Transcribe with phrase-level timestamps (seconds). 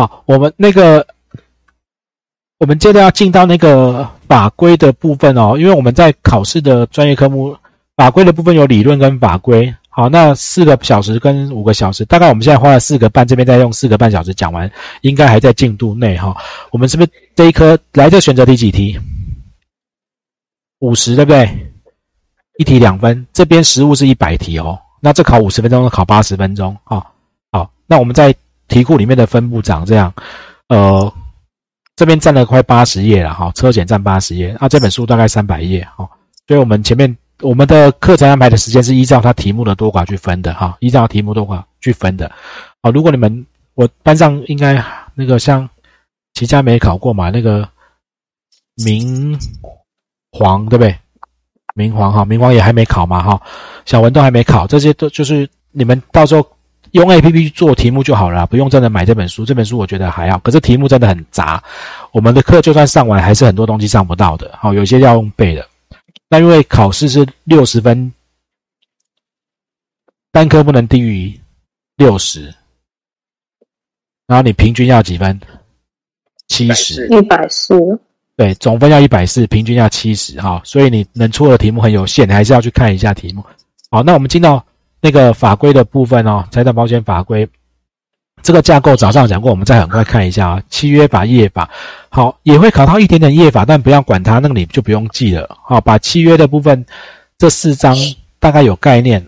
[0.00, 1.06] 好，我们那个，
[2.56, 7.54] 我们接着要进到那个法规的部分哦，因为我们在考试的专业科目
[7.96, 9.74] 法规的部分有理论跟法规。
[9.90, 14.70] 好，那四个小时跟五个小时，大概我们现在花了四个半，这边再用四个半小时讲完，
[15.02, 16.34] 应该还在进度内哈。
[16.70, 18.98] 我们是不是这一科来这选择题几题？
[20.78, 21.72] 五十对不对？
[22.56, 24.78] 一题两分，这边实物是一百题哦。
[24.98, 27.04] 那这考五十分钟，考八十分钟啊。
[27.52, 28.34] 好，那我们在
[28.70, 30.10] 题库里面的分布长这样，
[30.68, 31.12] 呃，
[31.94, 34.66] 这边占了快八十页了哈，车险占八十页啊。
[34.66, 36.08] 这本书大概三百页哈，
[36.48, 42.32] 所以我们前面我们的课程安排的时间是依照它题目的多寡去分的哈，依照题目多寡去分的。
[42.82, 44.82] 好，如果你们我班上应该
[45.14, 45.68] 那个像
[46.32, 47.68] 齐家没考过嘛，那个
[48.82, 49.38] 明。
[50.32, 50.96] 黄对不对？
[51.74, 53.42] 明黄哈，明黄也还没考嘛哈，
[53.84, 56.48] 小文都还没考，这些都就是你们到时候
[56.92, 59.44] 用 A P P 做题目就好了，不用真的买这本书。
[59.44, 61.62] 这本书我觉得还好，可是题目真的很杂。
[62.12, 64.50] 我们的课就算上完，还是很多东西上不到的。
[64.58, 65.66] 好，有些要用背的。
[66.28, 68.12] 那因为考试是六十分，
[70.32, 71.40] 单科不能低于
[71.96, 72.52] 六十，
[74.26, 75.40] 然后你平均要几分？
[76.48, 77.78] 七十，一百四。
[78.36, 83.44] 对，总分要一百四，平均要七十哈，所以你能出的题目很有限，你还是要去看一下题目。
[83.90, 84.64] 好，那我们进到
[85.00, 87.48] 那个法规的部分哦，财产保险法规
[88.42, 90.62] 这个架构早上讲过，我们再很快看一下啊。
[90.70, 91.68] 契约法、业法，
[92.08, 95.58] 好，也会考到一点点业法，但不要管它，那个你就不用记了。
[95.64, 96.84] 好，把契约的部分
[97.38, 97.96] 这四章
[98.38, 99.24] 大概有概念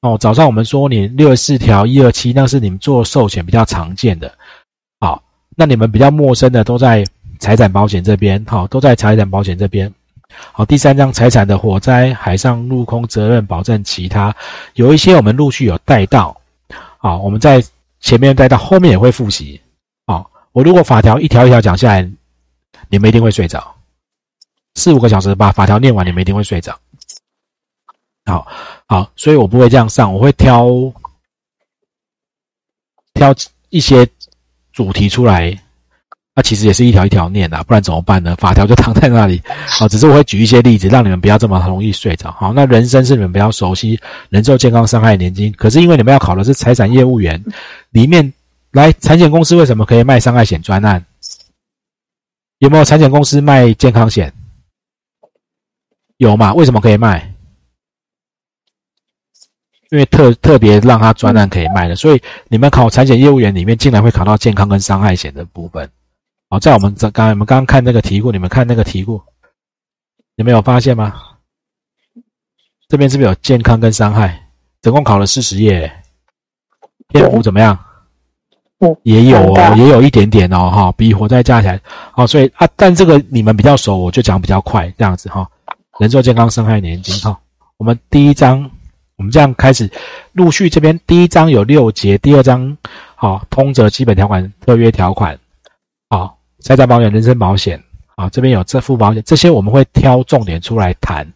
[0.00, 0.16] 哦。
[0.18, 4.32] 早上我们说你六十四条、一二七，那是你们做寿险比较常见的。
[5.00, 5.22] 好，
[5.56, 7.04] 那你们比较陌生的都在。
[7.40, 9.92] 财产保险这边，好，都在财产保险这边。
[10.52, 14.34] 好，第三章财产的火灾、海上、陆空责任保证，其他
[14.74, 16.40] 有一些我们陆续有带到。
[16.98, 17.62] 好，我们在
[18.00, 19.60] 前面带到，后面也会复习。
[20.06, 22.10] 好，我如果法条一条一条讲下来，
[22.88, 23.74] 你们一定会睡着。
[24.74, 26.78] 四五个小时把法条念完，你们一定会睡着。
[28.24, 28.46] 好，
[28.86, 30.66] 好，所以我不会这样上，我会挑
[33.14, 33.34] 挑
[33.70, 34.08] 一些
[34.72, 35.58] 主题出来。
[36.34, 38.34] 那其实也是一条一条念的，不然怎么办呢？
[38.36, 39.42] 法条就躺在那里。
[39.66, 42.32] 好， 只是我会举一些例子，让你们不要这么容易睡着。
[42.32, 44.00] 好，那人生是你们比较熟悉，
[44.30, 45.52] 人寿、健康、伤害、年金。
[45.52, 47.44] 可是因为你们要考的是财产业务员，
[47.90, 48.32] 里面
[48.70, 51.04] 来产险公司为什么可以卖伤害险专案？
[52.60, 54.32] 有没有产险公司卖健康险？
[56.16, 56.54] 有嘛？
[56.54, 57.30] 为什么可以卖？
[59.90, 65.90] 因为特特别让他专案可以卖的，所以你们考产险业务员里面，竟然会考到健康跟伤害险的部分。
[66.52, 69.18] 好，在我们这刚，我们刚刚看那个题库，你们看那个题库，
[70.36, 71.14] 你们有发现吗？
[72.88, 74.38] 这边是不是有健康跟伤害？
[74.82, 75.90] 总共考了四十页，
[77.08, 77.78] 篇幅怎么样？
[79.02, 81.80] 也有哦，也有一点点哦，哈，比火灾加起来，
[82.16, 85.50] 哦，所以啊，但这个你们比较熟，我就讲比较快，这样子哈。
[86.00, 87.40] 人寿健康伤害年金，哈，
[87.78, 88.70] 我们第一章，
[89.16, 89.90] 我们这样开始，
[90.32, 92.76] 陆续这边第一章有六节，第二章
[93.14, 95.41] 好，通则基本条款、特约条款，好。
[96.62, 97.82] 财产保险、人身保险，
[98.14, 101.30] 啊，这边有这副保险，这些我们会挑重点出来谈，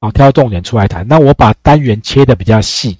[0.00, 1.06] 啊，挑重点出来谈。
[1.06, 2.98] 那我把单元切的比较细，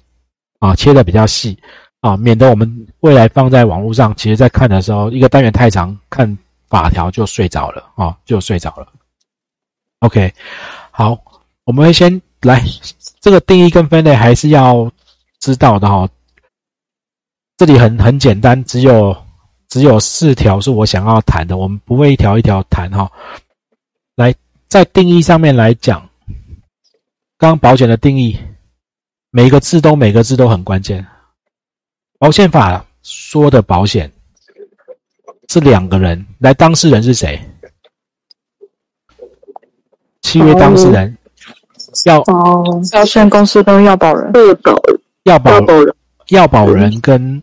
[0.59, 1.57] 啊，切的比较细，
[1.99, 6.37] 啊，免得我们未来放在网络上，其实在看的时候，一个单元太长，看
[6.69, 8.87] 法条就睡着了，啊，就睡着了。
[9.99, 10.33] OK，
[10.91, 11.17] 好，
[11.65, 12.63] 我们会先来
[13.19, 14.89] 这个定义跟分类还是要
[15.41, 16.07] 知道的哈。
[17.57, 19.15] 这里很很简单，只有。
[19.69, 23.09] 只有四条是我想要谈的，我们不会一条一条谈哈。
[24.15, 24.33] 来，
[24.67, 26.09] 在定义上面来讲，
[27.37, 28.35] 刚保险的定义，
[29.29, 31.05] 每个字都每个字都很关键。
[32.17, 34.11] 保险法说的保险
[35.49, 37.39] 是两个人，来，当事人是谁？
[40.23, 41.15] 契约当事人
[42.05, 44.33] 要保险公司跟要保人，
[45.25, 45.95] 要保人，
[46.29, 47.41] 要保人跟。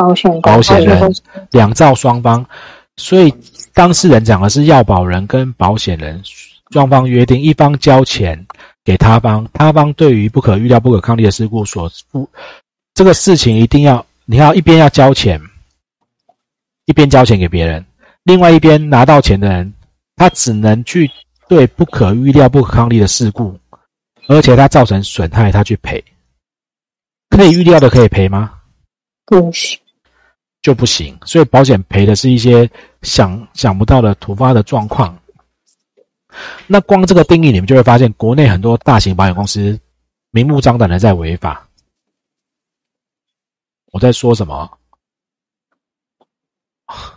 [0.00, 1.14] 保险保险人
[1.50, 2.42] 两造双方，
[2.96, 3.30] 所以
[3.74, 6.18] 当事人讲的是要保人跟保险人
[6.70, 8.46] 双方约定，一方交钱
[8.82, 12.26] 给他方，他方对于不可预料、不可抗力的事故所负
[12.94, 15.38] 这个事情，一定要你要一边要交钱，
[16.86, 17.84] 一边交钱给别人，
[18.22, 19.70] 另外一边拿到钱的人，
[20.16, 21.10] 他只能去
[21.46, 23.54] 对不可预料、不可抗力的事故，
[24.28, 26.02] 而且他造成损害，他去赔，
[27.28, 28.54] 可以预料的可以赔吗？
[29.26, 29.78] 不行。
[30.62, 32.70] 就不行，所以保险赔的是一些
[33.02, 35.16] 想想不到的突发的状况。
[36.66, 39.78] 那光这个定义，你们就会发现，国内很多大型保险公司
[40.30, 41.66] 明目张胆的在违法。
[43.90, 44.70] 我在说什么？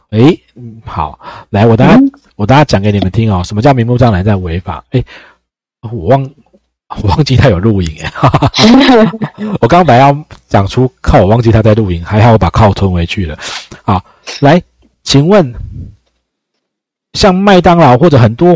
[0.10, 1.20] 哎，嗯，好，
[1.50, 2.02] 来，我大家、
[2.36, 4.84] 我大家讲给你们听哦，什么叫明目张胆在违法？
[4.92, 5.04] 哎，
[5.82, 6.28] 我忘
[7.02, 9.12] 我 忘记他有录影诶，哈哈哈
[9.62, 13.38] 我刚本来要讲出靠，我忘记他在录影，还好我把靠吞回去了。
[13.84, 14.04] 好，
[14.42, 14.62] 来，
[15.04, 15.54] 请问，
[17.14, 18.56] 像麦当劳或者很多，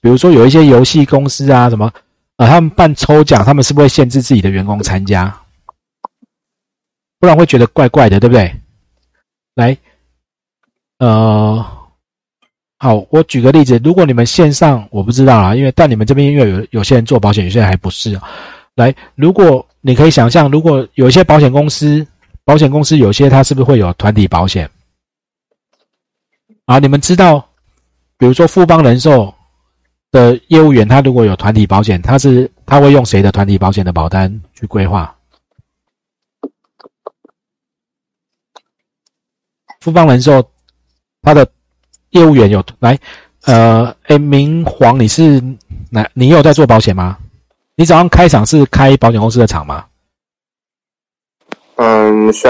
[0.00, 1.90] 比如说有一些游戏公司啊，什么
[2.36, 5.34] 啊，他们办抽奖，他们是不是会限制自己的员工参加？
[7.20, 8.54] 不然会觉得怪怪的，对不对？
[9.54, 9.76] 来，
[10.98, 11.64] 呃，
[12.84, 18.20] 好，我举个例子，如果你们线上我不知道啊，因为但你们这边因为有有些人做保险，有些人还不是。
[18.74, 22.06] 来，如果你可以想象，如果有一些保险公司，
[22.44, 24.70] 保险公司有些它是不是会有团体保险？
[26.66, 27.48] 啊，你们知道，
[28.18, 29.32] 比如说富邦人寿
[30.10, 35.16] 的业务员，他如果有团体保险，他是他会用谁的团体保险的保单去规划？
[39.80, 40.46] 富邦人寿，
[41.22, 41.50] 他的
[42.14, 42.96] 业务员有来，
[43.44, 45.42] 呃，哎，明黄，你是
[45.90, 46.08] 哪？
[46.14, 47.18] 你有在做保险吗？
[47.74, 49.84] 你早上开场是开保险公司的厂吗？
[51.74, 52.48] 嗯，上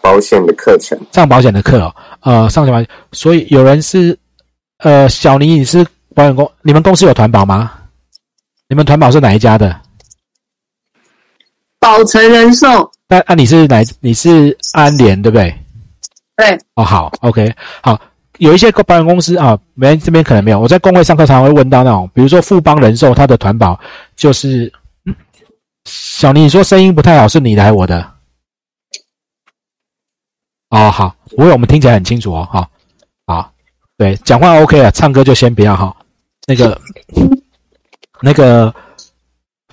[0.00, 2.84] 保险的课程，上保险的课哦，呃，上什么？
[3.12, 4.18] 所以有人是，
[4.78, 7.72] 呃，小尼，你是保险公，你们公司有团保吗？
[8.68, 9.80] 你们团保是哪一家的？
[11.78, 12.90] 保诚人寿。
[13.06, 13.80] 那啊，你是哪？
[14.00, 15.54] 你是安联对不对？
[16.36, 17.98] 对，哦，好，OK，好，
[18.38, 20.58] 有一些保险公司啊，没这边可能没有。
[20.58, 23.78] 我在工会上课常会问到那种，比如说富邦人寿，它的团保
[24.16, 24.72] 就是，
[25.84, 28.12] 小尼，你说声音不太好，是你来我的？
[30.70, 32.70] 哦，好，不会，我们听起来很清楚哦，好，
[33.26, 33.52] 好，
[33.96, 35.94] 对，讲话 OK 了，唱歌就先不要哈。
[36.46, 36.80] 那个，
[38.22, 38.74] 那个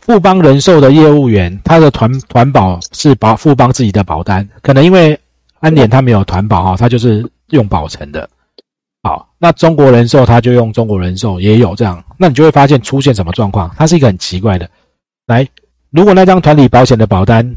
[0.01, 5.19] 富邦人寿的业务员，他的团团保是保富邦自己的保单，可能因为。
[5.61, 8.29] 安联他没有团保哈，他就是用保诚的。
[9.05, 12.03] 好，那中国人寿它就用中国人寿，也有这样。
[12.17, 13.69] 那你就会发现出现什么状况？
[13.77, 14.67] 它是一个很奇怪的。
[15.27, 15.47] 来，
[15.91, 17.55] 如果那张团体保险的保单，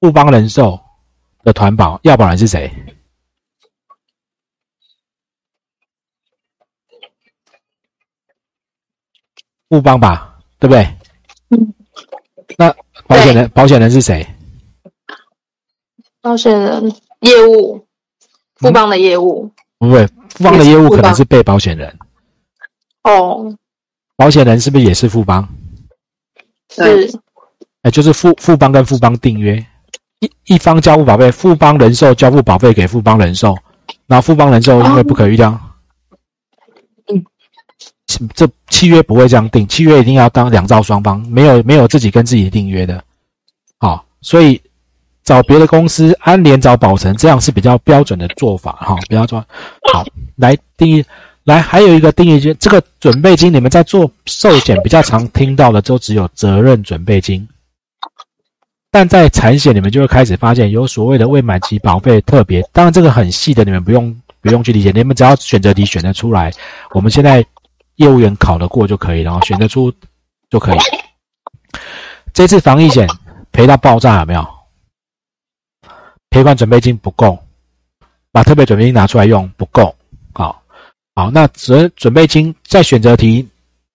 [0.00, 0.76] 富邦人寿
[1.44, 2.68] 的团保要保人是谁？
[9.68, 10.84] 富邦吧，对不对？
[11.50, 11.74] 嗯。
[12.58, 12.74] 那
[13.06, 14.26] 保险人保险人是谁？
[16.20, 16.92] 保险人。
[17.20, 17.86] 业务，
[18.56, 19.48] 富邦的业务
[19.82, 21.92] 不会，富邦的业务可能是被保险人。
[23.02, 23.52] 哦，
[24.14, 25.48] 保险人是不是也是富邦？
[26.70, 27.10] 是，
[27.82, 29.56] 哎，就是富富邦跟富邦订约，
[30.20, 33.58] 一一方交付保费，富邦人寿交付保费给富邦人寿，
[34.06, 35.58] 然后富邦人寿因为不可预料，
[37.12, 37.24] 嗯，
[38.34, 43.02] 这契约不会这样定，契约一定要当两造双方，没有没有自己跟自己订约的，
[43.80, 44.62] 好，所以。
[45.24, 48.96] 找别的公司，安联找保诚，这样是比较标准的做法哈。
[49.08, 49.38] 不要做
[49.92, 50.04] 好
[50.36, 51.04] 来定义，
[51.44, 57.48] 来还有一个定义，就这个准备金，你们在做寿险比较常听到的，都只有责任准备金。
[58.90, 62.60] 但在产险，你们就会开始发现有所谓的未满期保费特别。
[62.72, 66.52] 当然，这个很细的，你们不用不用去理解，你们只要选择题选得出来，
[66.90, 67.44] 我们现在
[67.94, 69.92] 业务员考得过就可以，然后选得出
[70.50, 70.78] 就可以。
[72.34, 73.08] 这次防疫险
[73.50, 74.46] 赔到爆炸有没有？
[76.32, 77.38] 赔款准备金不够，
[78.32, 79.94] 把特别准备金拿出来用不够。
[80.32, 80.62] 好，
[81.14, 83.46] 好，那责准备金在选择题，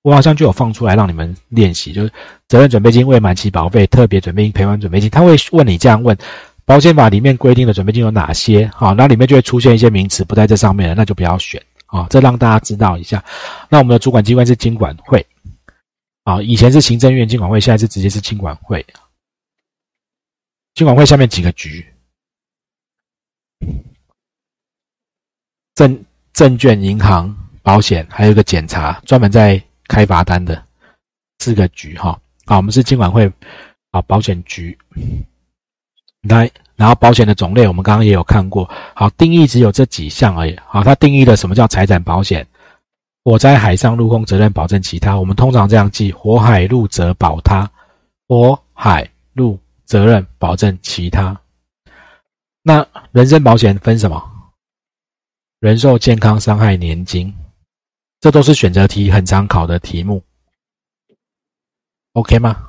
[0.03, 2.13] 我好像就有放出来让你们练习，就是
[2.47, 6.15] 责任准备金、未满期保费、特别准备金、赔款准备金，他会问你这样问：
[6.63, 8.69] 保险法里面规定的准备金有哪些？
[8.71, 12.05] 好，那里面就会出现一些名词不在这上面了，那就不要选啊。
[12.11, 13.25] 这让大家知道一下。
[13.67, 15.25] 那我们的主管机关是经管会，
[16.23, 18.85] 啊，以前是行政院经管会，现在是直接是经管会。
[20.75, 21.83] 经管会下面几个局。
[25.77, 26.03] 证
[26.33, 27.31] 证券、银行、
[27.61, 30.59] 保险，还有一个检查，专门在开罚单的
[31.37, 32.19] 四个局哈。
[32.47, 33.31] 好，我们是金管会
[33.91, 34.75] 啊，保险局
[36.27, 38.67] 来，然后保险的种类我们刚刚也有看过。
[38.95, 40.57] 好，定义只有这几项而已。
[40.65, 42.47] 好，它定义了什么叫财产保险？
[43.23, 45.15] 火灾、海上、陆空责任保证其他。
[45.19, 47.69] 我们通常这样记：火海陆责保他，
[48.27, 51.39] 火海陆责任保证其他。
[52.63, 54.33] 那人身保险分什么？
[55.59, 57.33] 人寿、健康、伤害、年金，
[58.19, 60.21] 这都是选择题很常考的题目。
[62.13, 62.63] OK 吗？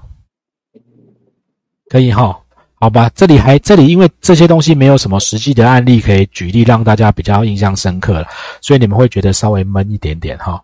[1.91, 2.41] 可以哈，
[2.77, 3.11] 好吧。
[3.15, 8.29] 这里还这里，因为这些东西没有什么实际的案例可以举例，让大家比较印象深刻了，
[8.63, 10.63] 所以你们会觉得稍微闷一点点哈。